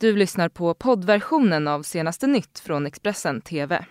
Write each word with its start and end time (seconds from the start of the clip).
Du 0.00 0.16
lyssnar 0.16 0.48
på 0.48 0.74
poddversionen 0.74 1.68
av 1.68 1.82
senaste 1.82 2.26
nytt 2.26 2.58
från 2.58 2.86
Expressen 2.86 3.40
TV. 3.40 3.74
Mm, 3.74 3.86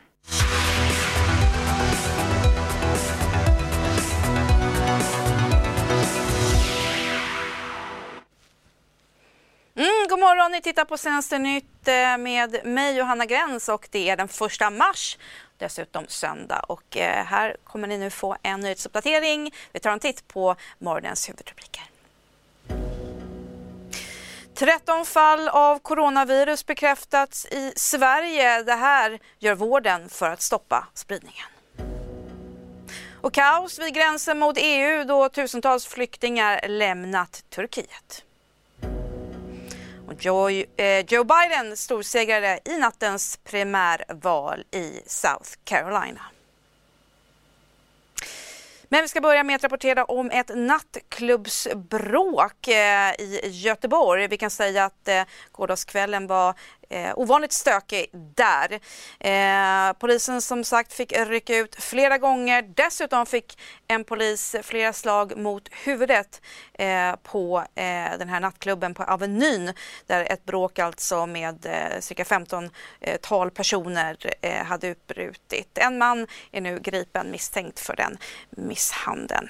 god 10.10 10.20
morgon, 10.20 10.52
ni 10.52 10.62
tittar 10.62 10.86
på 10.86 10.98
senaste 10.98 11.40
nytt 11.40 11.88
eh, 11.88 12.18
med 12.18 12.66
mig 12.66 12.98
Johanna 12.98 13.26
Gräns 13.26 13.70
och 13.70 13.88
det 13.92 14.10
är 14.10 14.18
den 14.18 14.28
första 14.28 14.70
mars 14.70 15.18
dessutom 15.58 16.06
söndag. 16.08 16.60
Och 16.60 16.98
eh, 16.98 17.26
här 17.26 17.58
kommer 17.64 17.88
ni 17.88 17.98
nu 17.98 18.10
få 18.10 18.38
en 18.44 18.60
nyhetsuppdatering. 18.60 19.54
Vi 19.72 19.80
tar 19.80 19.92
en 19.92 20.00
titt 20.00 20.28
på 20.28 20.56
morgonens 20.80 21.30
huvudrubriker. 21.30 21.97
13 24.58 25.06
fall 25.06 25.48
av 25.48 25.80
coronavirus 25.80 26.66
bekräftats 26.66 27.46
i 27.46 27.74
Sverige. 27.76 28.64
Det 28.64 28.74
här 28.74 29.20
gör 29.40 29.56
vården 29.56 30.10
för 30.10 30.30
att 30.30 30.42
stoppa 30.42 30.88
spridningen. 30.94 31.46
Och 33.22 33.34
kaos 33.34 33.80
vid 33.80 33.94
gränsen 33.94 34.40
mot 34.40 34.58
EU 34.60 35.04
då 35.04 35.30
tusentals 35.30 35.86
flyktingar 35.86 36.68
lämnat 36.68 37.44
Turkiet. 37.50 38.24
Och 40.08 40.26
Joe, 40.26 40.50
eh, 40.50 41.06
Joe 41.08 41.24
Biden 41.24 41.78
storsegrare 41.78 42.60
i 42.66 42.78
nattens 42.78 43.40
primärval 43.44 44.64
i 44.72 45.02
South 45.06 45.50
Carolina. 45.64 46.22
Men 48.90 49.02
vi 49.02 49.08
ska 49.08 49.22
börja 49.22 49.44
med 49.44 49.56
att 49.56 49.64
rapportera 49.64 50.06
om 50.06 50.32
ett 50.32 50.52
nattklubbsbråk 50.56 52.68
eh, 52.68 53.14
i 53.20 53.40
Göteborg. 53.44 54.28
Vi 54.28 54.38
kan 54.38 54.50
säga 54.50 54.86
att 54.86 55.08
eh, 55.08 55.24
gårdagskvällen 55.52 56.28
var 56.28 56.54
eh, 56.90 57.18
ovanligt 57.18 57.52
stökig 57.52 58.10
där. 58.36 58.80
Eh, 59.20 59.94
polisen 59.94 60.42
som 60.42 60.64
sagt 60.64 60.94
fick 60.94 61.14
rycka 61.18 61.58
ut 61.58 61.76
flera 61.76 62.18
gånger. 62.18 62.62
Dessutom 62.62 63.26
fick 63.26 63.60
en 63.88 64.04
polis 64.04 64.56
flera 64.64 64.94
slag 64.94 65.38
mot 65.38 65.70
huvudet 65.72 66.42
eh, 66.74 67.16
på 67.24 67.58
eh, 67.76 68.18
den 68.20 68.30
här 68.30 68.40
nattklubben 68.40 68.94
på 68.94 69.04
Avenyn 69.04 69.74
där 70.06 70.28
ett 70.32 70.46
bråk 70.46 70.80
alltså 70.80 71.26
med 71.26 71.66
eh, 71.66 72.00
cirka 72.00 72.26
15 72.26 72.70
eh, 73.02 73.18
tal 73.18 73.52
personer 73.52 74.18
eh, 74.42 74.66
hade 74.66 74.88
utbrutit. 74.88 75.78
En 75.78 75.98
man 75.98 76.28
är 76.52 76.62
nu 76.62 76.80
gripen 76.80 77.32
misstänkt 77.32 77.80
för 77.80 77.96
den 77.96 78.18
misshandeln. 78.50 79.50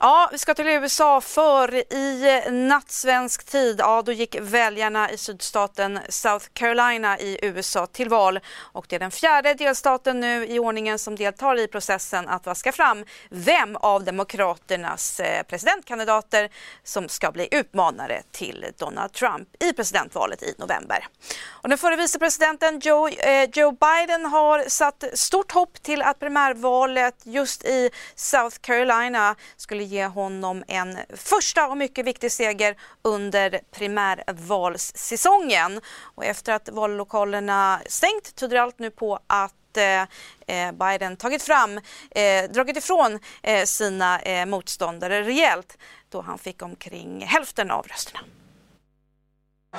Ja, 0.00 0.28
vi 0.32 0.38
ska 0.38 0.54
till 0.54 0.68
USA 0.68 1.20
för 1.20 1.92
i 1.92 2.42
natt 2.50 2.90
svensk 2.90 3.44
tid, 3.44 3.76
ja 3.78 4.02
då 4.02 4.12
gick 4.12 4.36
väljarna 4.40 5.10
i 5.10 5.18
sydstaten 5.18 5.98
South 6.08 6.46
Carolina 6.52 7.18
i 7.18 7.38
USA 7.42 7.86
till 7.86 8.08
val 8.08 8.40
och 8.72 8.86
det 8.88 8.96
är 8.96 9.00
den 9.00 9.10
fjärde 9.10 9.54
delstaten 9.54 10.20
nu 10.20 10.46
i 10.46 10.58
ordningen 10.58 10.98
som 10.98 11.16
deltar 11.16 11.58
i 11.58 11.68
processen 11.68 12.28
att 12.28 12.46
vaska 12.46 12.72
fram 12.72 13.04
vem 13.30 13.76
av 13.76 14.04
demokraternas 14.04 15.20
eh, 15.20 15.42
presidentkandidater 15.42 16.50
som 16.84 17.08
ska 17.08 17.32
bli 17.32 17.48
utmanare 17.50 18.22
till 18.30 18.66
Donald 18.78 19.12
Trump 19.12 19.48
i 19.62 19.72
presidentvalet 19.72 20.42
i 20.42 20.54
november. 20.58 21.06
Och 21.48 21.68
den 21.68 21.78
förre 21.78 21.96
vicepresidenten 21.96 22.80
Joe, 22.80 23.08
eh, 23.08 23.48
Joe 23.52 23.72
Biden 23.72 24.26
har 24.26 24.68
satt 24.68 25.04
stort 25.14 25.52
hopp 25.52 25.82
till 25.82 26.02
att 26.02 26.18
primärvalet 26.18 27.14
just 27.22 27.64
i 27.64 27.90
South 28.14 28.56
Carolina 28.60 29.36
skulle 29.56 29.87
ge 29.88 30.06
honom 30.06 30.64
en 30.68 30.98
första 31.16 31.68
och 31.68 31.76
mycket 31.76 32.06
viktig 32.06 32.32
seger 32.32 32.76
under 33.02 33.60
primärvalssäsongen. 33.70 35.80
Och 36.14 36.24
efter 36.24 36.52
att 36.52 36.68
vallokalerna 36.68 37.80
stängt 37.86 38.34
tyder 38.34 38.56
allt 38.56 38.78
nu 38.78 38.90
på 38.90 39.18
att 39.26 39.76
eh, 39.76 40.02
eh, 40.46 40.72
Biden 40.72 41.16
tagit 41.16 41.42
fram, 41.42 41.80
eh, 42.10 42.50
dragit 42.50 42.76
ifrån 42.76 43.18
eh, 43.42 43.64
sina 43.64 44.20
eh, 44.20 44.46
motståndare 44.46 45.22
rejält 45.22 45.78
då 46.08 46.20
han 46.20 46.38
fick 46.38 46.62
omkring 46.62 47.26
hälften 47.26 47.70
av 47.70 47.86
rösterna. 47.86 48.20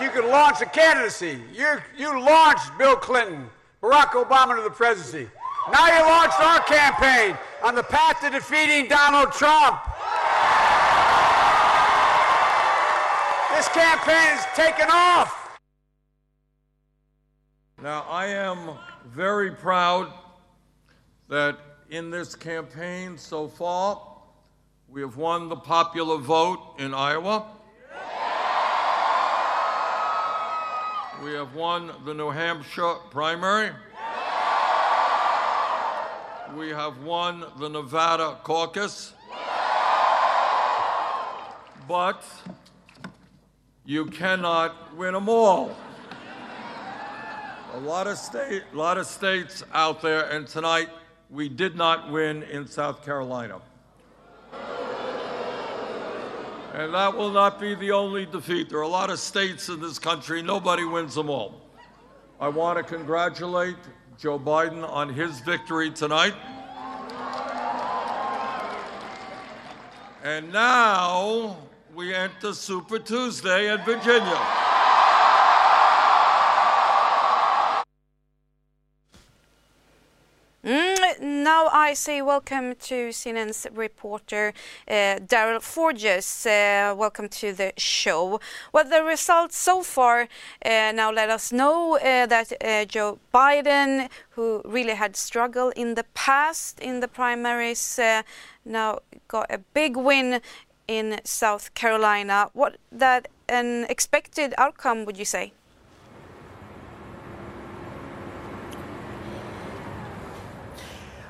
You 0.02 0.10
could 0.12 0.26
launch 0.26 0.62
a 0.62 0.66
candidacy. 0.66 1.40
You, 1.56 1.80
you 1.98 2.14
launched 2.14 2.78
Bill 2.78 2.96
Clinton, 2.96 3.50
Barack 3.82 4.16
Obama 4.16 4.56
to 4.56 4.62
the 4.70 4.72
presidency. 4.76 5.28
Now 5.72 5.88
you 5.88 6.02
launched 6.02 6.40
our 6.40 6.62
campaign 6.62 7.38
on 7.64 7.76
the 7.76 7.84
path 7.84 8.22
to 8.22 8.30
defeating 8.30 8.88
Donald 8.88 9.32
Trump. 9.34 9.82
This 13.56 13.68
campaign 13.70 14.38
is 14.38 14.46
taken 14.56 14.88
off. 14.90 15.60
Now, 17.82 18.06
I 18.10 18.28
am 18.28 18.72
very 19.08 19.52
proud 19.52 20.12
that 21.28 21.58
in 21.90 22.10
this 22.10 22.36
campaign 22.36 23.18
so 23.18 23.48
far, 23.48 24.02
we 24.88 25.02
have 25.02 25.18
won 25.18 25.50
the 25.50 25.56
popular 25.56 26.18
vote 26.18 26.76
in 26.80 26.94
Iowa. 26.94 27.46
We 31.24 31.34
have 31.34 31.54
won 31.54 31.92
the 32.06 32.14
New 32.14 32.30
Hampshire 32.30 32.96
primary. 33.12 33.72
We 36.60 36.70
have 36.72 37.04
won 37.04 37.46
the 37.58 37.70
Nevada 37.70 38.38
caucus. 38.44 39.14
But 41.88 42.22
you 43.86 44.08
cannot 44.08 44.94
win 44.98 45.14
them 45.14 45.30
all. 45.30 45.74
A 47.76 47.80
lot 47.80 48.08
of 48.08 48.18
state, 48.18 48.64
a 48.74 48.78
lot 48.78 48.98
of 48.98 49.06
states 49.06 49.64
out 49.74 50.02
there, 50.02 50.26
and 50.32 50.46
tonight 50.46 50.90
we 51.30 51.48
did 51.48 51.78
not 51.78 52.12
win 52.12 52.44
in 52.44 52.68
South 52.68 53.06
Carolina. 53.06 53.62
And 56.74 56.94
that 56.94 57.16
will 57.16 57.32
not 57.32 57.62
be 57.62 57.74
the 57.76 57.92
only 57.92 58.26
defeat. 58.26 58.70
There 58.70 58.80
are 58.80 58.82
a 58.82 58.88
lot 58.90 59.10
of 59.10 59.20
states 59.20 59.70
in 59.70 59.80
this 59.80 59.98
country, 59.98 60.42
nobody 60.42 60.84
wins 60.84 61.16
them 61.16 61.30
all. 61.30 61.62
I 62.38 62.50
want 62.50 62.78
to 62.78 62.84
congratulate 62.84 63.78
Joe 64.20 64.38
Biden 64.38 64.86
on 64.86 65.08
his 65.08 65.40
victory 65.40 65.90
tonight. 65.90 66.34
And 70.22 70.52
now 70.52 71.58
we 71.96 72.14
enter 72.14 72.54
Super 72.54 73.00
Tuesday 73.00 73.72
in 73.74 73.80
Virginia. 73.84 74.38
Mm, 80.66 81.39
now 81.50 81.68
I 81.88 81.96
say 81.96 82.22
welcome 82.22 82.68
to 82.90 82.98
CNN's 83.20 83.62
reporter 83.86 84.54
uh, 84.88 84.94
Daryl 85.32 85.62
Forges. 85.62 86.46
Uh, 86.46 86.94
welcome 87.04 87.28
to 87.42 87.48
the 87.62 87.70
show. 87.76 88.40
Well, 88.74 88.88
the 88.96 89.04
results 89.04 89.58
so 89.58 89.82
far 89.82 90.18
uh, 90.64 90.92
now 91.02 91.10
let 91.12 91.30
us 91.38 91.52
know 91.52 91.76
uh, 91.98 92.28
that 92.34 92.48
uh, 92.52 92.86
Joe 92.86 93.18
Biden, 93.34 94.10
who 94.36 94.62
really 94.64 94.98
had 95.04 95.16
struggled 95.16 95.74
in 95.76 95.96
the 95.96 96.06
past 96.14 96.80
in 96.80 97.00
the 97.00 97.08
primaries, 97.08 97.98
uh, 97.98 98.22
now 98.64 99.00
got 99.28 99.48
a 99.50 99.60
big 99.74 99.98
win 99.98 100.42
in 100.88 101.20
South 101.24 101.74
Carolina. 101.74 102.50
What 102.54 102.78
that 102.92 103.28
an 103.48 103.86
expected 103.90 104.54
outcome 104.58 105.00
would 105.06 105.18
you 105.18 105.26
say? 105.26 105.54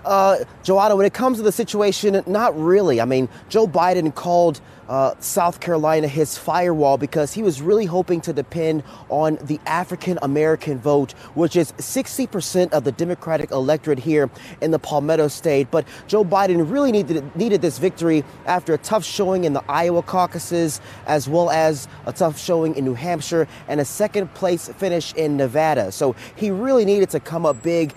Uh, 0.05 0.37
Joanna, 0.63 0.95
when 0.95 1.05
it 1.05 1.13
comes 1.13 1.37
to 1.37 1.43
the 1.43 1.51
situation, 1.51 2.21
not 2.25 2.57
really. 2.59 3.01
I 3.01 3.05
mean, 3.05 3.29
Joe 3.49 3.67
Biden 3.67 4.13
called 4.13 4.61
uh, 4.89 5.13
South 5.19 5.59
Carolina 5.59 6.07
his 6.07 6.37
firewall 6.37 6.97
because 6.97 7.31
he 7.31 7.43
was 7.43 7.61
really 7.61 7.85
hoping 7.85 8.19
to 8.21 8.33
depend 8.33 8.83
on 9.09 9.37
the 9.43 9.59
African 9.67 10.17
American 10.23 10.79
vote, 10.79 11.11
which 11.35 11.55
is 11.55 11.71
60% 11.73 12.71
of 12.71 12.83
the 12.83 12.91
Democratic 12.91 13.51
electorate 13.51 13.99
here 13.99 14.31
in 14.61 14.71
the 14.71 14.79
Palmetto 14.79 15.27
State. 15.27 15.69
But 15.69 15.87
Joe 16.07 16.25
Biden 16.25 16.71
really 16.71 16.91
needed, 16.91 17.35
needed 17.35 17.61
this 17.61 17.77
victory 17.77 18.23
after 18.47 18.73
a 18.73 18.79
tough 18.79 19.05
showing 19.05 19.43
in 19.43 19.53
the 19.53 19.63
Iowa 19.69 20.01
caucuses, 20.01 20.81
as 21.05 21.29
well 21.29 21.51
as 21.51 21.87
a 22.07 22.11
tough 22.11 22.39
showing 22.39 22.75
in 22.75 22.83
New 22.83 22.95
Hampshire 22.95 23.47
and 23.67 23.79
a 23.79 23.85
second 23.85 24.33
place 24.33 24.69
finish 24.69 25.13
in 25.13 25.37
Nevada. 25.37 25.91
So 25.91 26.15
he 26.35 26.49
really 26.49 26.85
needed 26.85 27.11
to 27.11 27.19
come 27.19 27.45
up 27.45 27.61
big 27.61 27.93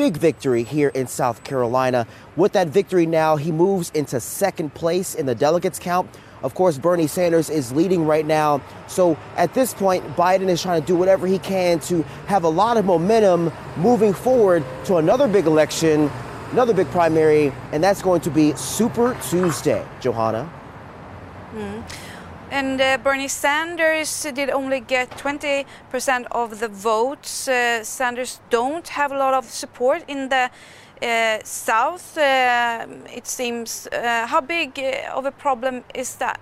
big 0.00 0.16
victory 0.16 0.62
here 0.62 0.88
in 0.94 1.06
South 1.06 1.44
Carolina. 1.44 2.06
With 2.34 2.52
that 2.52 2.68
victory 2.68 3.04
now, 3.04 3.36
he 3.36 3.52
moves 3.52 3.90
into 3.90 4.18
second 4.18 4.72
place 4.72 5.14
in 5.14 5.26
the 5.26 5.34
delegates 5.34 5.78
count. 5.78 6.08
Of 6.42 6.54
course, 6.54 6.78
Bernie 6.78 7.06
Sanders 7.06 7.50
is 7.50 7.70
leading 7.72 8.06
right 8.06 8.24
now. 8.24 8.62
So 8.86 9.18
at 9.36 9.52
this 9.52 9.74
point, 9.74 10.02
Biden 10.16 10.48
is 10.48 10.62
trying 10.62 10.80
to 10.80 10.86
do 10.86 10.96
whatever 10.96 11.26
he 11.26 11.38
can 11.38 11.80
to 11.80 12.00
have 12.28 12.44
a 12.44 12.48
lot 12.48 12.78
of 12.78 12.86
momentum 12.86 13.52
moving 13.76 14.14
forward 14.14 14.64
to 14.86 14.96
another 14.96 15.28
big 15.28 15.44
election, 15.44 16.10
another 16.52 16.72
big 16.72 16.86
primary, 16.92 17.52
and 17.70 17.84
that's 17.84 18.00
going 18.00 18.22
to 18.22 18.30
be 18.30 18.54
Super 18.54 19.14
Tuesday, 19.28 19.86
Johanna. 20.00 20.50
Mm. 21.54 21.84
And 22.50 22.80
uh, 22.80 22.98
Bernie 22.98 23.28
Sanders 23.28 24.26
did 24.34 24.50
only 24.50 24.80
get 24.80 25.08
20% 25.12 25.64
of 26.32 26.58
the 26.58 26.66
votes. 26.66 27.46
Uh, 27.46 27.84
Sanders 27.84 28.40
don't 28.50 28.88
have 28.88 29.12
a 29.12 29.16
lot 29.16 29.34
of 29.34 29.44
support 29.44 30.02
in 30.08 30.28
the 30.28 30.50
uh, 31.00 31.38
South, 31.44 32.18
uh, 32.18 32.86
it 33.14 33.28
seems. 33.28 33.86
Uh, 33.86 34.26
how 34.26 34.40
big 34.40 34.80
uh, 34.80 35.14
of 35.14 35.26
a 35.26 35.30
problem 35.30 35.84
is 35.94 36.16
that? 36.16 36.40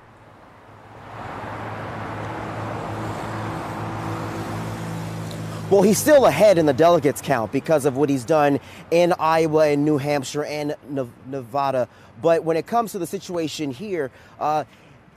Well, 5.71 5.83
he's 5.83 5.99
still 5.99 6.25
ahead 6.25 6.57
in 6.57 6.65
the 6.65 6.73
delegates 6.73 7.21
count 7.21 7.53
because 7.53 7.85
of 7.85 7.99
what 7.99 8.09
he's 8.09 8.25
done 8.25 8.61
in 8.91 9.13
Iowa 9.19 9.69
and 9.69 9.85
New 9.85 9.99
Hampshire 9.99 10.45
and 10.45 10.75
Nevada. 11.27 11.87
But 12.23 12.45
when 12.45 12.57
it 12.57 12.67
comes 12.67 12.93
to 12.93 12.99
the 12.99 13.07
situation 13.07 13.71
here, 13.71 14.11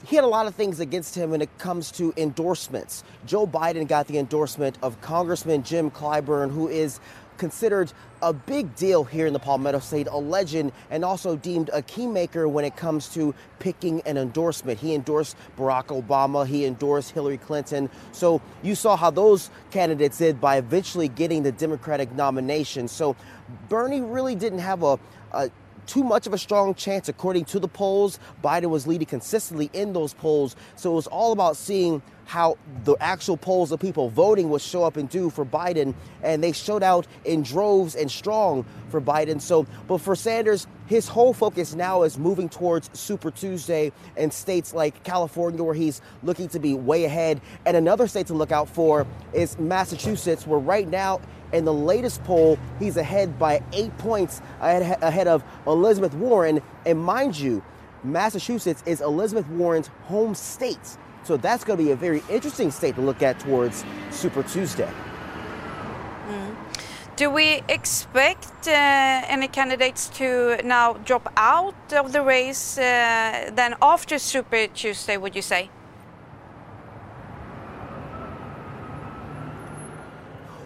he 0.05 0.15
had 0.15 0.25
a 0.25 0.27
lot 0.27 0.47
of 0.47 0.55
things 0.55 0.79
against 0.79 1.15
him 1.15 1.31
when 1.31 1.41
it 1.41 1.57
comes 1.57 1.91
to 1.93 2.13
endorsements. 2.17 3.03
Joe 3.25 3.45
Biden 3.45 3.87
got 3.87 4.07
the 4.07 4.17
endorsement 4.17 4.77
of 4.81 4.99
Congressman 5.01 5.63
Jim 5.63 5.91
Clyburn, 5.91 6.51
who 6.51 6.67
is 6.67 6.99
considered 7.37 7.91
a 8.21 8.31
big 8.31 8.75
deal 8.75 9.03
here 9.03 9.25
in 9.25 9.33
the 9.33 9.39
Palmetto 9.39 9.79
State, 9.79 10.07
a 10.07 10.17
legend, 10.17 10.71
and 10.91 11.03
also 11.03 11.35
deemed 11.35 11.71
a 11.73 11.81
keymaker 11.81 12.47
when 12.47 12.63
it 12.65 12.75
comes 12.75 13.09
to 13.09 13.33
picking 13.57 13.99
an 14.01 14.15
endorsement. 14.15 14.79
He 14.79 14.93
endorsed 14.93 15.35
Barack 15.57 15.87
Obama, 15.87 16.45
he 16.45 16.65
endorsed 16.65 17.11
Hillary 17.11 17.39
Clinton. 17.39 17.89
So 18.11 18.41
you 18.61 18.75
saw 18.75 18.95
how 18.95 19.09
those 19.09 19.49
candidates 19.71 20.19
did 20.19 20.39
by 20.39 20.57
eventually 20.57 21.07
getting 21.07 21.41
the 21.41 21.51
Democratic 21.51 22.11
nomination. 22.13 22.87
So 22.87 23.15
Bernie 23.69 24.01
really 24.01 24.35
didn't 24.35 24.59
have 24.59 24.83
a, 24.83 24.99
a 25.31 25.49
too 25.85 26.03
much 26.03 26.27
of 26.27 26.33
a 26.33 26.37
strong 26.37 26.73
chance 26.73 27.09
according 27.09 27.45
to 27.45 27.59
the 27.59 27.67
polls. 27.67 28.19
Biden 28.43 28.69
was 28.69 28.87
leading 28.87 29.07
consistently 29.07 29.69
in 29.73 29.93
those 29.93 30.13
polls. 30.13 30.55
So 30.75 30.91
it 30.91 30.95
was 30.95 31.07
all 31.07 31.31
about 31.31 31.57
seeing 31.57 32.01
how 32.31 32.57
the 32.85 32.95
actual 33.01 33.35
polls 33.35 33.73
of 33.73 33.79
people 33.81 34.09
voting 34.09 34.49
would 34.49 34.61
show 34.61 34.85
up 34.85 34.95
and 34.95 35.09
do 35.09 35.29
for 35.29 35.45
Biden, 35.45 35.93
and 36.23 36.41
they 36.41 36.53
showed 36.53 36.81
out 36.81 37.05
in 37.25 37.43
droves 37.43 37.93
and 37.93 38.09
strong 38.09 38.65
for 38.87 39.01
Biden. 39.01 39.41
So, 39.41 39.65
but 39.85 39.97
for 39.97 40.15
Sanders, 40.15 40.65
his 40.85 41.09
whole 41.09 41.33
focus 41.33 41.75
now 41.75 42.03
is 42.03 42.17
moving 42.17 42.47
towards 42.47 42.89
Super 42.97 43.31
Tuesday 43.31 43.91
and 44.15 44.31
states 44.31 44.73
like 44.73 45.03
California, 45.03 45.61
where 45.61 45.73
he's 45.73 46.01
looking 46.23 46.47
to 46.49 46.59
be 46.59 46.73
way 46.73 47.03
ahead. 47.03 47.41
And 47.65 47.75
another 47.75 48.07
state 48.07 48.27
to 48.27 48.33
look 48.33 48.53
out 48.53 48.69
for 48.69 49.05
is 49.33 49.59
Massachusetts, 49.59 50.47
where 50.47 50.59
right 50.59 50.87
now 50.87 51.19
in 51.51 51.65
the 51.65 51.73
latest 51.73 52.23
poll, 52.23 52.57
he's 52.79 52.95
ahead 52.95 53.37
by 53.37 53.61
eight 53.73 53.97
points 53.97 54.41
ahead 54.61 55.27
of 55.27 55.43
Elizabeth 55.67 56.13
Warren. 56.13 56.61
And 56.85 56.97
mind 56.97 57.37
you, 57.37 57.61
Massachusetts 58.05 58.83
is 58.85 59.01
Elizabeth 59.01 59.47
Warren's 59.47 59.87
home 60.03 60.33
state. 60.33 60.97
So 61.23 61.37
that's 61.37 61.63
going 61.63 61.77
to 61.77 61.85
be 61.85 61.91
a 61.91 61.95
very 61.95 62.23
interesting 62.29 62.71
state 62.71 62.95
to 62.95 63.01
look 63.01 63.21
at 63.21 63.39
towards 63.39 63.85
Super 64.09 64.43
Tuesday. 64.43 64.91
Mm. 66.27 66.55
Do 67.15 67.29
we 67.29 67.61
expect 67.69 68.67
uh, 68.67 68.71
any 68.71 69.47
candidates 69.47 70.09
to 70.17 70.57
now 70.63 70.93
drop 70.93 71.31
out 71.37 71.93
of 71.93 72.13
the 72.13 72.23
race 72.23 72.77
uh, 72.77 73.51
then 73.53 73.75
after 73.81 74.17
Super 74.17 74.67
Tuesday, 74.67 75.17
would 75.17 75.35
you 75.35 75.41
say? 75.41 75.69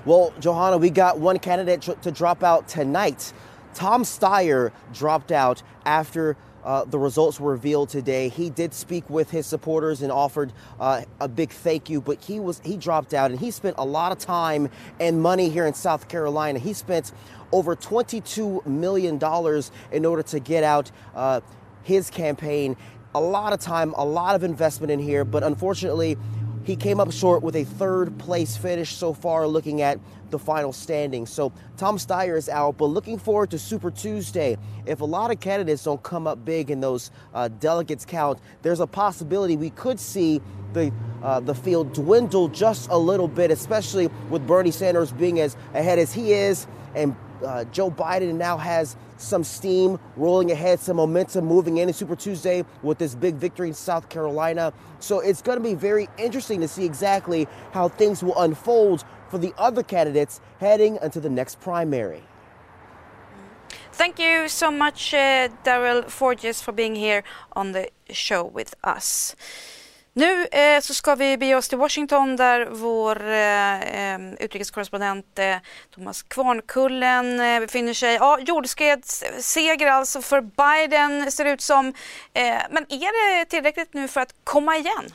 Well, 0.05 0.33
Johanna, 0.39 0.77
we 0.77 0.91
got 0.91 1.19
one 1.19 1.39
candidate 1.39 1.81
to 2.01 2.11
drop 2.11 2.43
out 2.43 2.67
tonight. 2.67 3.33
Tom 3.73 4.03
Steyer 4.03 4.71
dropped 4.93 5.31
out 5.31 5.63
after 5.83 6.37
uh, 6.65 6.83
the 6.83 6.97
results 6.97 7.39
were 7.39 7.51
revealed 7.51 7.89
today. 7.89 8.27
He 8.27 8.49
did 8.49 8.73
speak 8.73 9.07
with 9.09 9.29
his 9.29 9.45
supporters 9.45 10.01
and 10.01 10.11
offered 10.11 10.51
uh, 10.79 11.03
a 11.19 11.27
big 11.27 11.51
thank 11.51 11.89
you, 11.89 12.01
but 12.01 12.21
he 12.23 12.39
was 12.39 12.59
he 12.65 12.75
dropped 12.75 13.13
out 13.13 13.29
and 13.29 13.39
he 13.39 13.51
spent 13.51 13.75
a 13.77 13.85
lot 13.85 14.11
of 14.11 14.17
time 14.17 14.69
and 14.99 15.21
money 15.21 15.49
here 15.49 15.67
in 15.67 15.75
South 15.75 16.07
Carolina. 16.07 16.57
He 16.57 16.73
spent 16.73 17.11
over 17.51 17.75
22 17.75 18.63
million 18.65 19.19
dollars 19.19 19.71
in 19.91 20.05
order 20.05 20.23
to 20.23 20.39
get 20.39 20.63
out 20.63 20.91
uh, 21.13 21.41
his 21.83 22.09
campaign. 22.09 22.75
A 23.13 23.21
lot 23.21 23.53
of 23.53 23.61
time, 23.61 23.93
a 23.93 24.03
lot 24.03 24.35
of 24.35 24.43
investment 24.43 24.91
in 24.91 24.99
here, 24.99 25.23
but 25.23 25.43
unfortunately, 25.43 26.17
he 26.65 26.75
came 26.75 26.99
up 26.99 27.11
short 27.11 27.43
with 27.43 27.55
a 27.55 27.63
third 27.63 28.17
place 28.17 28.57
finish 28.57 28.95
so 28.95 29.13
far, 29.13 29.47
looking 29.47 29.81
at 29.83 29.99
the 30.35 30.43
final 30.45 30.73
standing. 30.73 31.25
So 31.25 31.53
Tom 31.77 31.97
Steyer 31.97 32.37
is 32.37 32.49
out, 32.49 32.77
but 32.77 32.85
looking 32.87 33.17
forward 33.17 33.51
to 33.51 33.59
Super 33.59 33.89
Tuesday. 33.89 34.57
If 34.85 34.99
a 34.99 35.05
lot 35.05 35.31
of 35.31 35.39
candidates 35.39 35.83
don't 35.85 36.03
come 36.03 36.27
up 36.27 36.43
big 36.43 36.69
in 36.69 36.81
those 36.81 37.09
uh, 37.33 37.47
delegates 37.47 38.05
count, 38.05 38.39
there's 38.61 38.81
a 38.81 38.87
possibility 38.87 39.55
we 39.55 39.69
could 39.69 39.99
see 39.99 40.41
the 40.73 40.91
uh, 41.23 41.39
the 41.39 41.55
field 41.55 41.93
dwindle 41.93 42.49
just 42.49 42.89
a 42.89 42.97
little 42.97 43.29
bit, 43.29 43.49
especially 43.49 44.09
with 44.29 44.45
Bernie 44.45 44.71
Sanders 44.71 45.11
being 45.11 45.39
as 45.39 45.55
ahead 45.73 45.97
as 45.97 46.13
he 46.13 46.33
is, 46.33 46.67
and 46.93 47.15
uh, 47.43 47.63
Joe 47.65 47.89
Biden 47.89 48.35
now 48.35 48.57
has 48.57 48.95
some 49.17 49.43
steam 49.43 49.97
rolling 50.17 50.51
ahead, 50.51 50.79
some 50.79 50.97
momentum 50.97 51.45
moving 51.45 51.77
into 51.77 51.93
Super 51.93 52.15
Tuesday 52.15 52.65
with 52.83 52.97
this 52.97 53.15
big 53.15 53.35
victory 53.35 53.69
in 53.69 53.73
South 53.73 54.09
Carolina. 54.09 54.73
So 54.99 55.19
it's 55.19 55.41
going 55.41 55.57
to 55.57 55.63
be 55.63 55.73
very 55.73 56.09
interesting 56.17 56.61
to 56.61 56.67
see 56.67 56.85
exactly 56.85 57.47
how 57.71 57.87
things 57.87 58.23
will 58.23 58.39
unfold 58.39 59.05
for 59.29 59.39
the 59.39 59.53
other 59.57 59.83
candidates 59.83 60.41
heading 60.59 60.97
into 61.03 61.19
the 61.19 61.29
next 61.29 61.59
primary. 61.59 62.23
Thank 63.97 64.19
you 64.19 64.49
so 64.49 64.71
much, 64.71 65.13
uh, 65.13 65.47
Daryl 65.63 66.03
Forges, 66.09 66.61
for 66.61 66.73
being 66.73 66.95
here 66.95 67.23
on 67.55 67.71
the 67.71 67.89
show 68.11 68.43
with 68.43 68.73
us. 68.83 69.35
Nu 70.17 70.45
eh, 70.51 70.81
så 70.81 70.93
ska 70.93 71.15
vi 71.15 71.37
bege 71.37 71.55
oss 71.55 71.69
till 71.69 71.77
Washington 71.77 72.35
där 72.35 72.65
vår 72.65 73.29
eh, 73.29 74.45
utrikeskorrespondent 74.45 75.39
eh, 75.39 75.55
Thomas 75.95 76.23
Kvarnkullen 76.23 77.39
eh, 77.39 77.59
befinner 77.59 77.93
sig. 77.93 78.15
Ja, 78.15 78.39
jordskredsseger 78.39 79.87
alltså 79.87 80.21
för 80.21 80.41
Biden 80.41 81.31
ser 81.31 81.45
ut 81.45 81.61
som. 81.61 81.87
Eh, 82.33 82.57
men 82.69 82.85
är 82.89 83.39
det 83.39 83.45
tillräckligt 83.45 83.93
nu 83.93 84.07
för 84.07 84.21
att 84.21 84.33
komma 84.43 84.77
igen? 84.77 85.13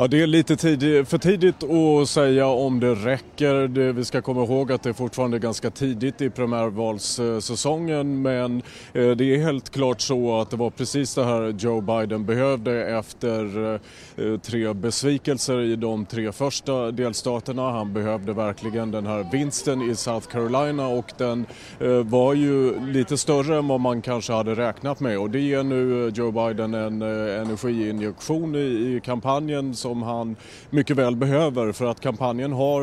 Ja, 0.00 0.08
det 0.08 0.22
är 0.22 0.26
lite 0.26 0.56
tid, 0.56 1.08
för 1.08 1.18
tidigt 1.18 1.64
att 1.64 2.08
säga 2.08 2.46
om 2.46 2.80
det 2.80 2.94
räcker. 2.94 3.68
Det, 3.68 3.92
vi 3.92 4.04
ska 4.04 4.22
komma 4.22 4.44
ihåg 4.44 4.72
att 4.72 4.82
det 4.82 4.88
är 4.88 4.94
fortfarande 4.94 5.38
ganska 5.38 5.70
tidigt 5.70 6.20
i 6.20 6.30
primärvalssäsongen 6.30 8.22
men 8.22 8.62
eh, 8.92 9.10
det 9.10 9.24
är 9.34 9.38
helt 9.38 9.70
klart 9.70 10.00
så 10.00 10.40
att 10.40 10.50
det 10.50 10.56
var 10.56 10.70
precis 10.70 11.14
det 11.14 11.24
här 11.24 11.54
Joe 11.58 11.80
Biden 11.80 12.26
behövde 12.26 12.98
efter 12.98 13.74
eh, 14.16 14.38
tre 14.40 14.72
besvikelser 14.72 15.60
i 15.60 15.76
de 15.76 16.06
tre 16.06 16.32
första 16.32 16.90
delstaterna. 16.90 17.70
Han 17.70 17.92
behövde 17.92 18.32
verkligen 18.32 18.90
den 18.90 19.06
här 19.06 19.26
vinsten 19.32 19.90
i 19.90 19.96
South 19.96 20.28
Carolina 20.28 20.86
och 20.86 21.12
den 21.16 21.46
eh, 21.80 21.88
var 21.88 22.34
ju 22.34 22.80
lite 22.80 23.18
större 23.18 23.58
än 23.58 23.68
vad 23.68 23.80
man 23.80 24.02
kanske 24.02 24.32
hade 24.32 24.54
räknat 24.54 25.00
med 25.00 25.18
och 25.18 25.30
det 25.30 25.40
ger 25.40 25.62
nu 25.62 26.08
Joe 26.14 26.30
Biden 26.30 26.74
en 26.74 27.02
eh, 27.02 27.40
energiinjektion 27.40 28.54
i, 28.54 28.58
i 28.58 29.00
kampanjen 29.04 29.74
som 29.88 30.02
han 30.02 30.36
mycket 30.70 30.96
väl 30.96 31.16
behöver 31.16 31.72
för 31.72 31.86
att 31.86 32.00
kampanjen 32.00 32.52
har, 32.52 32.82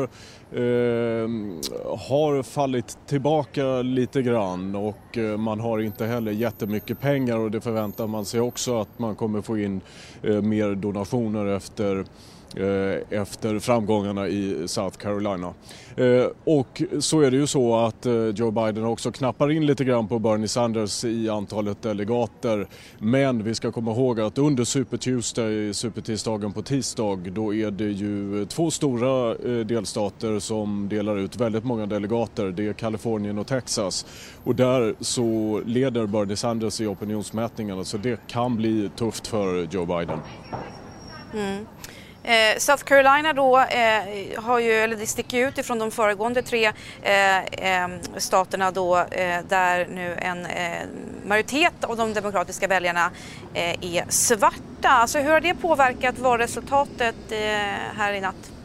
eh, 0.52 1.28
har 1.98 2.42
fallit 2.42 2.98
tillbaka 3.06 3.82
lite 3.82 4.22
grann 4.22 4.76
och 4.76 5.18
eh, 5.18 5.36
man 5.36 5.60
har 5.60 5.78
inte 5.80 6.06
heller 6.06 6.32
jättemycket 6.32 7.00
pengar 7.00 7.38
och 7.38 7.50
det 7.50 7.60
förväntar 7.60 8.06
man 8.06 8.24
sig 8.24 8.40
också 8.40 8.80
att 8.80 8.98
man 8.98 9.14
kommer 9.14 9.42
få 9.42 9.58
in 9.58 9.80
eh, 10.22 10.42
mer 10.42 10.74
donationer 10.74 11.46
efter 11.46 12.04
Eh, 12.56 13.18
efter 13.20 13.58
framgångarna 13.58 14.28
i 14.28 14.68
South 14.68 14.98
Carolina. 14.98 15.54
Eh, 15.96 16.26
och 16.44 16.82
så 16.98 17.20
är 17.20 17.30
det 17.30 17.36
ju 17.36 17.46
så 17.46 17.76
att 17.76 18.06
eh, 18.06 18.12
Joe 18.14 18.50
Biden 18.50 18.84
också 18.84 19.12
knappar 19.12 19.50
in 19.50 19.66
lite 19.66 19.84
grann 19.84 20.08
på 20.08 20.18
Bernie 20.18 20.48
Sanders 20.48 21.04
i 21.04 21.28
antalet 21.28 21.82
delegater. 21.82 22.68
Men 22.98 23.42
vi 23.42 23.54
ska 23.54 23.72
komma 23.72 23.90
ihåg 23.90 24.20
att 24.20 24.38
under 24.38 24.64
Super 24.64 24.96
Tuesday, 24.96 25.74
supertisdagen 25.74 26.52
på 26.52 26.62
tisdag, 26.62 27.16
då 27.16 27.54
är 27.54 27.70
det 27.70 27.90
ju 27.90 28.44
två 28.44 28.70
stora 28.70 29.34
delstater 29.64 30.38
som 30.38 30.88
delar 30.88 31.16
ut 31.16 31.36
väldigt 31.36 31.64
många 31.64 31.86
delegater. 31.86 32.50
Det 32.50 32.66
är 32.68 32.72
Kalifornien 32.72 33.38
och 33.38 33.46
Texas. 33.46 34.06
Och 34.44 34.54
där 34.54 34.94
så 35.00 35.60
leder 35.66 36.06
Bernie 36.06 36.36
Sanders 36.36 36.80
i 36.80 36.86
opinionsmätningarna 36.86 37.84
så 37.84 37.96
det 37.96 38.20
kan 38.26 38.56
bli 38.56 38.90
tufft 38.96 39.26
för 39.26 39.68
Joe 39.70 39.86
Biden. 39.86 40.18
Mm. 41.34 41.66
Eh, 42.26 42.58
South 42.58 42.84
Carolina 42.84 43.32
då 43.32 43.58
eh, 43.58 44.42
har 44.42 44.58
ju, 44.58 44.72
eller 44.72 44.96
det 44.96 45.06
sticker 45.06 45.48
ut 45.48 45.58
ifrån 45.58 45.78
de 45.78 45.90
föregående 45.90 46.42
tre 46.42 46.72
eh, 47.02 47.38
eh 47.38 47.88
staterna 48.16 48.70
då 48.70 48.98
eh, 48.98 49.40
där 49.48 49.86
nu 49.86 50.14
en 50.18 50.46
eh, 50.46 50.86
majoritet 51.26 51.84
av 51.84 51.96
de 51.96 52.14
demokratiska 52.14 52.66
väljarna 52.66 53.10
eh, 53.54 53.94
är 53.94 54.04
svarta. 54.08 54.88
Alltså 54.88 55.18
hur 55.18 55.30
har 55.30 55.40
det 55.40 55.54
påverkat 55.54 56.18
valresultatet 56.18 57.16
eh, 57.30 57.38
här 57.96 58.12
i 58.12 58.20
natt? 58.20 58.55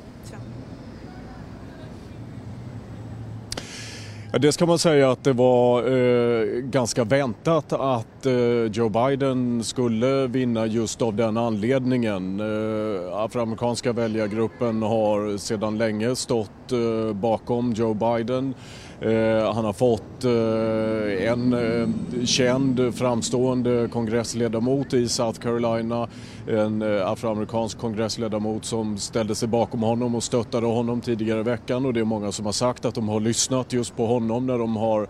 Ja, 4.33 4.39
det 4.39 4.51
ska 4.51 4.65
man 4.65 4.79
säga 4.79 5.11
att 5.11 5.23
det 5.23 5.33
var 5.33 5.83
eh, 5.91 6.45
ganska 6.61 7.03
väntat 7.03 7.73
att 7.73 8.25
eh, 8.25 8.33
Joe 8.71 8.89
Biden 8.89 9.63
skulle 9.63 10.27
vinna 10.27 10.65
just 10.65 11.01
av 11.01 11.15
den 11.15 11.38
anledningen. 11.38 12.39
Eh, 12.39 13.17
afroamerikanska 13.17 13.93
väljargruppen 13.93 14.81
har 14.81 15.38
sedan 15.38 15.77
länge 15.77 16.15
stått 16.15 16.71
eh, 16.71 17.13
bakom 17.13 17.73
Joe 17.73 17.93
Biden. 17.93 18.53
Eh, 19.01 19.53
han 19.53 19.65
har 19.65 19.74
fått 19.74 20.24
eh, 20.24 21.31
en 21.31 21.53
eh, 21.53 22.25
känd 22.25 22.96
framstående 22.96 23.88
kongressledamot 23.91 24.93
i 24.93 25.08
South 25.08 25.39
Carolina, 25.39 26.08
en 26.48 26.81
afroamerikansk 26.81 27.77
kongressledamot 27.77 28.65
som 28.65 28.98
ställde 28.98 29.36
sig 29.36 29.48
bakom 29.48 29.81
honom 29.81 30.15
och 30.15 30.24
stöttade 30.24 30.67
honom 30.67 31.01
tidigare 31.01 31.39
i 31.39 31.43
veckan. 31.43 31.86
Och 31.86 31.93
det 31.93 32.00
är 32.00 32.03
många 32.03 32.31
som 32.31 32.46
har 32.46 32.53
sagt 32.53 32.86
att 32.86 32.96
de 32.96 33.10
har 33.10 33.20
lyssnat 33.20 33.74
just 33.74 33.96
på 33.98 34.05
honom 34.05 34.48
när 34.48 34.58
de 34.58 34.75
har 34.75 35.08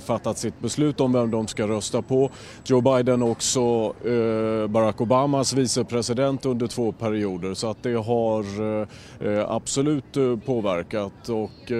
fattat 0.00 0.38
sitt 0.38 0.60
beslut 0.60 1.00
om 1.00 1.12
vem 1.12 1.30
de 1.30 1.46
ska 1.46 1.68
rösta 1.68 2.02
på. 2.02 2.30
Joe 2.64 2.80
Biden 2.80 3.22
också 3.22 3.92
Barack 4.68 5.00
Obamas 5.00 5.52
vicepresident 5.52 6.46
under 6.46 6.66
två 6.66 6.92
perioder. 6.92 7.54
Så 7.54 7.70
att 7.70 7.82
det 7.82 7.94
har 7.94 8.44
absolut 9.48 10.16
påverkat. 10.46 11.28
Och 11.28 11.72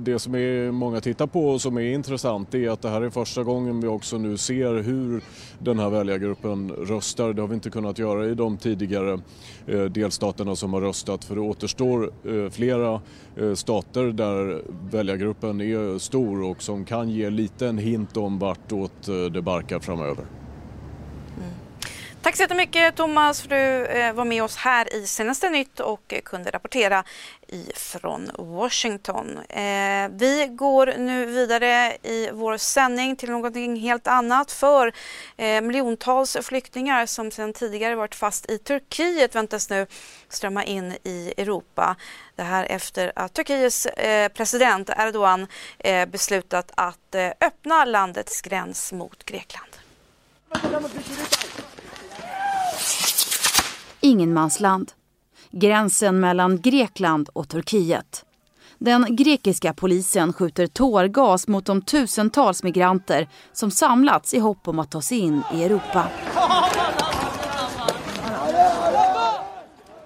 det 0.00 0.18
som 0.18 0.34
är 0.34 0.72
många 0.84 1.00
tittar 1.00 1.26
på 1.26 1.48
och 1.48 1.60
som 1.60 1.76
är 1.76 1.94
intressant 1.94 2.54
är 2.54 2.70
att 2.70 2.82
det 2.82 2.88
här 2.88 3.00
är 3.00 3.10
första 3.10 3.42
gången 3.42 3.80
vi 3.80 3.88
också 3.88 4.18
nu 4.18 4.36
ser 4.36 4.82
hur 4.82 5.22
den 5.58 5.78
här 5.78 5.90
väljargruppen 5.90 6.70
röstar. 6.70 7.32
Det 7.32 7.42
har 7.42 7.48
vi 7.48 7.54
inte 7.54 7.70
kunnat 7.70 7.98
göra 7.98 8.26
i 8.26 8.34
de 8.34 8.56
tidigare 8.56 9.20
eh, 9.66 9.84
delstaterna 9.84 10.56
som 10.56 10.72
har 10.72 10.80
röstat 10.80 11.24
för 11.24 11.34
det 11.34 11.40
återstår 11.40 12.12
eh, 12.24 12.50
flera 12.50 13.00
eh, 13.36 13.54
stater 13.54 14.04
där 14.04 14.62
väljargruppen 14.90 15.60
är 15.60 15.98
stor 15.98 16.42
och 16.42 16.62
som 16.62 16.84
kan 16.84 17.10
ge 17.10 17.30
lite 17.30 17.66
en 17.66 17.78
hint 17.78 18.16
om 18.16 18.38
vartåt 18.38 19.06
det 19.32 19.42
barkar 19.42 19.78
framöver. 19.78 20.43
Tack 22.24 22.36
så 22.36 22.42
jättemycket 22.42 22.96
Thomas 22.96 23.40
för 23.40 23.46
att 23.46 23.50
du 23.50 23.86
eh, 23.86 24.12
var 24.12 24.24
med 24.24 24.42
oss 24.42 24.56
här 24.56 24.94
i 24.94 25.06
Senaste 25.06 25.50
Nytt 25.50 25.80
och 25.80 26.12
eh, 26.12 26.20
kunde 26.20 26.50
rapportera 26.50 27.04
från 27.74 28.30
Washington. 28.38 29.38
Eh, 29.48 30.08
vi 30.10 30.48
går 30.50 30.94
nu 30.98 31.26
vidare 31.26 31.96
i 32.02 32.30
vår 32.32 32.56
sändning 32.56 33.16
till 33.16 33.30
någonting 33.30 33.76
helt 33.76 34.06
annat 34.06 34.52
för 34.52 34.92
miljontals 35.60 36.36
flyktingar 36.42 37.06
som 37.06 37.30
sedan 37.30 37.52
tidigare 37.52 37.94
varit 37.94 38.14
fast 38.14 38.50
i 38.50 38.58
Turkiet 38.58 39.34
väntas 39.34 39.70
nu 39.70 39.86
strömma 40.28 40.64
in 40.64 40.96
i 41.02 41.34
Europa. 41.36 41.96
Det 42.36 42.42
här 42.42 42.64
efter 42.64 43.12
att 43.16 43.34
Turkiets 43.34 43.86
president 44.34 44.90
Erdogan 44.98 45.46
beslutat 46.08 46.72
att 46.74 47.14
öppna 47.40 47.84
landets 47.84 48.40
gräns 48.42 48.92
mot 48.92 49.24
Grekland. 49.24 49.76
Ingenmansland 54.04 54.92
gränsen 55.50 56.20
mellan 56.20 56.60
Grekland 56.60 57.28
och 57.32 57.48
Turkiet. 57.48 58.24
Den 58.78 59.16
grekiska 59.16 59.74
polisen 59.74 60.32
skjuter 60.32 60.66
tårgas 60.66 61.48
mot 61.48 61.66
de 61.66 61.82
tusentals 61.82 62.62
migranter 62.62 63.28
som 63.52 63.70
samlats 63.70 64.34
i 64.34 64.38
hopp 64.38 64.68
om 64.68 64.78
att 64.78 64.90
ta 64.90 65.02
sig 65.02 65.18
in 65.18 65.42
i 65.54 65.64
Europa. 65.64 66.06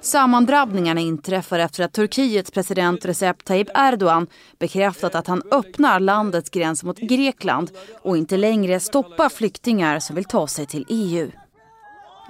Sammandrabbningarna 0.00 1.00
inträffar 1.00 1.59
efter 1.59 1.85
att 1.85 1.93
Turkiets 1.93 2.50
president 2.50 3.05
Recep 3.05 3.45
Tayyip 3.45 3.69
Erdogan 3.75 4.26
bekräftat 4.59 5.14
att 5.14 5.26
han 5.26 5.43
öppnar 5.50 6.00
landets 6.00 6.50
gräns 6.50 6.85
mot 6.85 6.99
Grekland 6.99 7.71
och 8.02 8.17
inte 8.17 8.37
längre 8.37 8.81
stoppar 8.81 9.28
flyktingar 9.28 9.99
som 9.99 10.17
vill 10.17 10.25
ta 10.25 10.47
sig 10.47 10.67
till 10.67 10.87
EU. 10.88 11.31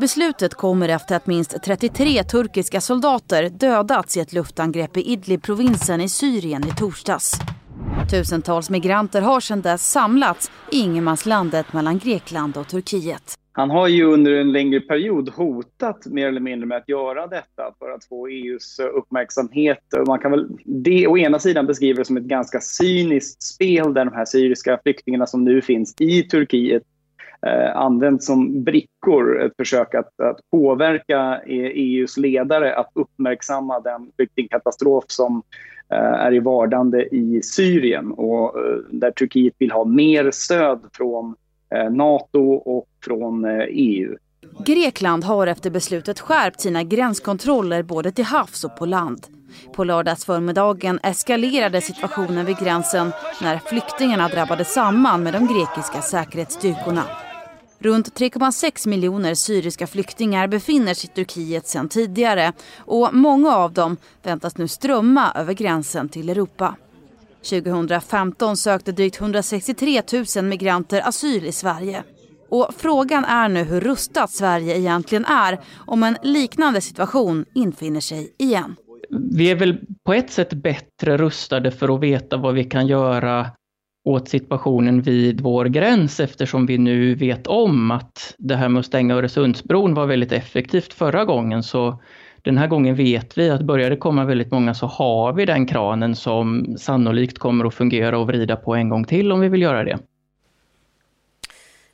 Beslutet 0.00 0.55
kommer 0.55 0.88
efter 0.88 1.17
att 1.17 1.26
minst 1.26 1.62
33 1.62 2.23
turkiska 2.23 2.81
soldater 2.81 3.49
dödats 3.49 4.17
i 4.17 4.21
ett 4.21 4.33
luftangrepp 4.33 4.97
i 4.97 5.00
Idlib-provinsen 5.00 6.00
i 6.00 6.09
Syrien 6.09 6.62
i 6.69 6.71
torsdags. 6.71 7.33
Tusentals 8.11 8.71
migranter 8.71 9.21
har 9.21 9.40
sedan 9.40 9.62
dess 9.62 9.90
samlats 9.90 10.50
i 10.73 10.78
ingenmanslandet 10.81 11.73
mellan 11.73 11.99
Grekland 11.99 12.57
och 12.57 12.69
Turkiet. 12.69 13.35
Han 13.52 13.71
har 13.71 13.88
ju 13.88 14.05
under 14.05 14.33
en 14.33 14.52
längre 14.52 14.81
period 14.81 15.28
hotat 15.28 16.07
mer 16.07 16.26
eller 16.26 16.40
mindre 16.40 16.67
med 16.67 16.78
att 16.78 16.88
göra 16.88 17.26
detta 17.26 17.75
för 17.78 17.90
att 17.90 18.05
få 18.05 18.28
EUs 18.28 18.78
eh, 18.78 18.87
uppmärksamhet. 18.87 19.85
Man 20.07 20.19
kan 20.19 20.31
väl 20.31 20.49
det 20.64 21.07
å 21.07 21.19
ena 21.19 21.38
sidan 21.38 21.67
beskriva 21.67 21.99
det 21.99 22.05
som 22.05 22.17
ett 22.17 22.23
ganska 22.23 22.61
cyniskt 22.61 23.43
spel 23.43 23.95
där 23.95 24.05
de 24.05 24.14
här 24.14 24.25
syriska 24.25 24.78
flyktingarna 24.83 25.26
som 25.26 25.45
nu 25.45 25.62
finns 25.62 25.95
i 25.99 26.23
Turkiet 26.23 26.83
eh, 27.47 27.76
används 27.76 28.26
som 28.26 28.64
brickor, 28.64 29.42
ett 29.42 29.52
försök 29.57 29.95
att, 29.95 30.21
att 30.21 30.40
påverka 30.50 31.40
e- 31.47 31.73
EUs 31.75 32.16
ledare 32.16 32.76
att 32.76 32.90
uppmärksamma 32.95 33.80
den 33.80 34.11
flyktingkatastrof 34.16 35.04
som 35.07 35.42
eh, 35.92 35.99
är 35.99 36.35
i 36.35 36.38
vardande 36.38 37.02
i 37.02 37.40
Syrien 37.42 38.12
och 38.12 38.59
eh, 38.59 38.76
där 38.90 39.11
Turkiet 39.11 39.54
vill 39.59 39.71
ha 39.71 39.85
mer 39.85 40.30
stöd 40.30 40.80
från 40.92 41.35
eh, 41.75 41.90
Nato 41.90 42.52
och 42.52 42.88
från 43.04 43.45
EU. 43.68 44.12
Eh, 44.12 44.18
Grekland 44.64 45.25
har 45.25 45.47
efter 45.47 45.71
beslutet 45.71 46.21
skärpt 46.21 46.61
sina 46.61 46.83
gränskontroller 46.83 47.83
både 47.83 48.12
till 48.12 48.25
havs 48.25 48.64
och 48.64 48.76
på 48.76 48.87
land. 48.87 49.26
På 49.75 49.85
lördagsförmiddagen 49.85 50.99
eskalerade 51.02 51.80
situationen 51.80 52.47
vid 52.47 52.59
gränsen 52.59 53.12
när 53.42 53.59
flyktingarna 53.59 54.28
drabbade 54.28 54.64
samman 54.64 55.23
med 55.23 55.33
de 55.33 55.47
grekiska 55.47 56.00
säkerhetsstyrkorna. 56.00 57.04
Runt 57.80 58.18
3,6 58.18 58.88
miljoner 58.88 59.35
syriska 59.35 59.87
flyktingar 59.87 60.49
befinner 60.49 60.94
sig 60.94 61.11
i 61.11 61.14
Turkiet 61.14 61.66
sedan 61.66 61.88
tidigare 61.88 62.52
och 62.78 63.14
många 63.14 63.56
av 63.56 63.73
dem 63.73 63.97
väntas 64.23 64.58
nu 64.58 64.68
strömma 64.68 65.32
över 65.35 65.52
gränsen 65.52 66.08
till 66.08 66.28
Europa. 66.28 66.76
2015 67.42 68.56
sökte 68.56 68.92
drygt 68.92 69.20
163 69.20 70.02
000 70.37 70.44
migranter 70.44 71.08
asyl 71.08 71.47
i 71.47 71.52
Sverige. 71.52 72.02
Och 72.50 72.70
frågan 72.76 73.25
är 73.25 73.49
nu 73.49 73.64
hur 73.64 73.80
rustat 73.80 74.30
Sverige 74.30 74.78
egentligen 74.78 75.25
är 75.25 75.61
om 75.87 76.02
en 76.02 76.16
liknande 76.23 76.80
situation 76.80 77.44
infinner 77.54 78.00
sig 78.00 78.35
igen. 78.38 78.76
Vi 79.11 79.50
är 79.50 79.54
väl 79.54 79.80
på 80.04 80.14
ett 80.14 80.30
sätt 80.30 80.52
bättre 80.52 81.16
rustade 81.16 81.70
för 81.70 81.94
att 81.94 82.00
veta 82.00 82.37
vad 82.37 82.54
vi 82.54 82.64
kan 82.64 82.87
göra 82.87 83.47
åt 84.09 84.29
situationen 84.29 85.03
vid 85.03 85.41
vår 85.41 85.65
gräns 85.65 86.21
eftersom 86.21 86.67
vi 86.67 86.79
nu 86.79 87.15
vet 87.15 87.47
om 87.47 87.91
att 87.91 88.35
det 88.38 88.57
här 88.57 88.69
med 88.69 88.81
att 88.81 88.87
stänga 88.87 89.15
Öresundsbron 89.15 89.95
var 89.95 90.07
väldigt 90.07 90.33
effektivt 90.33 90.93
förra 90.93 91.25
gången. 91.25 91.62
Så 91.62 91.99
den 92.43 92.59
här 92.59 92.67
gången 92.67 92.95
vet 92.95 93.38
vi 93.38 93.50
att 93.50 93.62
börjar 93.62 93.91
det 93.91 93.97
komma 93.97 94.25
väldigt 94.25 94.50
många 94.50 94.75
så 94.75 94.87
har 94.87 95.33
vi 95.33 95.47
den 95.47 95.67
kranen 95.67 96.17
som 96.17 96.77
sannolikt 96.79 97.38
kommer 97.38 97.65
att 97.65 97.75
fungera 97.75 98.19
och 98.19 98.27
vrida 98.27 98.57
på 98.57 98.75
en 98.75 98.88
gång 98.88 99.05
till 99.05 99.33
om 99.33 99.41
vi 99.41 99.49
vill 99.49 99.62
göra 99.62 99.85
det. 99.85 99.99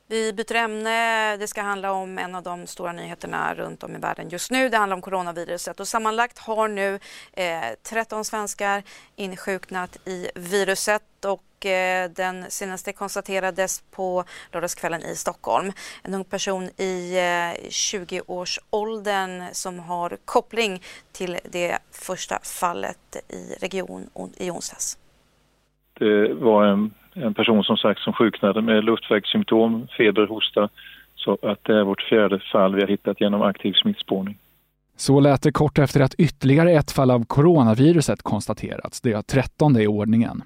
Vi 0.07 0.33
byter 0.33 0.55
ämne. 0.55 1.37
Det 1.37 1.47
ska 1.47 1.63
handla 1.63 1.93
om 1.93 2.19
en 2.19 2.35
av 2.35 2.43
de 2.43 2.67
stora 2.67 2.93
nyheterna 2.93 3.55
runt 3.55 3.83
om 3.83 3.97
i 3.97 3.99
världen 3.99 4.29
just 4.29 4.51
nu. 4.51 4.69
Det 4.69 4.77
handlar 4.77 4.97
om 4.97 5.03
coronaviruset 5.03 5.81
och 5.81 5.89
sammanlagt 5.89 6.39
har 6.39 6.69
nu 6.69 6.99
eh, 7.33 7.45
13 7.83 8.25
svenskar 8.25 8.83
insjuknat 9.17 9.99
i 10.05 10.29
viruset 10.35 11.25
och 11.25 11.43
den 12.17 12.45
senaste 12.49 12.93
konstaterades 12.93 13.83
på 13.91 14.25
lördagskvällen 14.53 15.03
i 15.03 15.15
Stockholm. 15.17 15.73
En 16.03 16.15
ung 16.15 16.25
person 16.25 16.65
i 16.65 17.17
eh, 17.17 17.69
20-årsåldern 17.69 19.43
som 19.53 19.79
har 19.79 20.17
koppling 20.25 20.83
till 21.13 21.39
det 21.53 21.79
första 21.91 22.39
fallet 22.43 23.17
i 23.29 23.55
region 23.61 24.09
i 24.37 24.51
onsdags. 24.51 24.99
Det 25.99 26.35
var 26.35 26.65
en 26.65 26.95
en 27.15 27.35
person 27.35 27.65
som 27.65 27.77
sagt 27.77 28.01
som 28.01 28.13
sjuknade 28.13 28.63
med 28.63 28.85
luftvägssymptom, 28.85 29.87
feber, 29.99 30.27
hosta. 30.27 30.69
Så 31.15 31.39
att 31.43 31.65
det 31.65 31.79
är 31.79 31.85
vårt 31.85 32.03
fjärde 32.03 32.41
fall 32.53 32.75
vi 32.75 32.81
har 32.81 32.89
hittat 32.89 33.21
genom 33.21 33.43
aktiv 33.43 33.73
smittspårning. 33.73 34.39
Så 34.97 35.21
lät 35.21 35.43
det 35.43 35.53
kort 35.53 35.79
efter 35.79 36.01
att 36.01 36.15
ytterligare 36.15 36.73
ett 36.73 36.93
fall 36.93 37.11
av 37.11 37.25
coronaviruset 37.25 38.23
konstaterats, 38.23 39.01
det 39.01 39.27
trettonde 39.27 39.83
i 39.83 39.87
ordningen. 39.87 40.43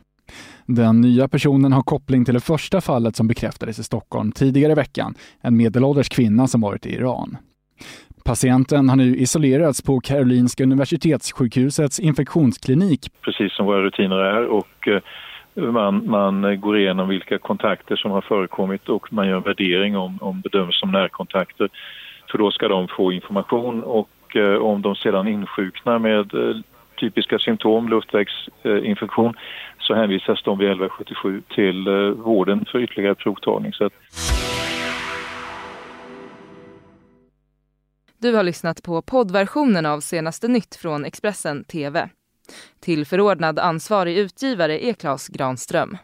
Den 0.66 1.00
nya 1.00 1.28
personen 1.28 1.72
har 1.72 1.82
koppling 1.82 2.24
till 2.24 2.34
det 2.34 2.40
första 2.40 2.80
fallet 2.80 3.16
som 3.16 3.28
bekräftades 3.28 3.78
i 3.78 3.84
Stockholm 3.84 4.32
tidigare 4.32 4.72
i 4.72 4.74
veckan, 4.74 5.14
en 5.40 5.56
medelålders 5.56 6.08
kvinna 6.08 6.46
som 6.46 6.60
varit 6.60 6.86
i 6.86 6.94
Iran. 6.94 7.36
Patienten 8.24 8.88
har 8.88 8.96
nu 8.96 9.16
isolerats 9.16 9.82
på 9.82 10.00
Karolinska 10.00 10.62
Universitetssjukhusets 10.62 12.00
infektionsklinik. 12.00 13.10
Precis 13.22 13.52
som 13.52 13.66
våra 13.66 13.82
rutiner 13.82 14.16
är 14.16 14.46
och 14.46 14.88
eh, 14.88 15.00
man, 15.72 16.10
man 16.10 16.60
går 16.60 16.78
igenom 16.78 17.08
vilka 17.08 17.38
kontakter 17.38 17.96
som 17.96 18.10
har 18.10 18.20
förekommit 18.20 18.88
och 18.88 19.12
man 19.12 19.28
gör 19.28 19.36
en 19.36 19.42
värdering 19.42 19.96
om, 19.96 20.18
om 20.20 20.40
bedöms 20.40 20.80
som 20.80 20.92
närkontakter. 20.92 21.68
För 22.30 22.38
då 22.38 22.50
ska 22.50 22.68
de 22.68 22.88
få 22.88 23.12
information 23.12 23.82
och 23.82 24.36
eh, 24.36 24.54
om 24.54 24.82
de 24.82 24.94
sedan 24.94 25.28
insjuknar 25.28 25.98
med 25.98 26.34
eh, 26.34 26.56
typiska 27.00 27.38
symptom, 27.38 27.88
luftvägsinfektion, 27.88 29.34
så 29.78 29.94
hänvisas 29.94 30.42
de 30.42 30.58
vid 30.58 30.68
1177 30.68 31.42
till 31.54 31.86
eh, 31.86 31.94
vården 32.10 32.64
för 32.72 32.78
ytterligare 32.78 33.14
provtagning. 33.14 33.72
Så 33.72 33.84
att... 33.84 33.92
Du 38.20 38.34
har 38.34 38.42
lyssnat 38.42 38.82
på 38.82 39.02
poddversionen 39.02 39.86
av 39.86 40.00
senaste 40.00 40.48
nytt 40.48 40.76
från 40.76 41.04
Expressen 41.04 41.64
TV. 41.64 42.08
Till 42.80 43.06
förordnad 43.06 43.58
ansvarig 43.58 44.18
utgivare 44.18 44.86
är 44.86 44.92
Klas 44.92 45.28
Granström. 45.28 45.96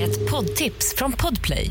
Ett 0.00 0.30
poddtips 0.30 0.94
från 0.98 1.12
Podplay. 1.12 1.70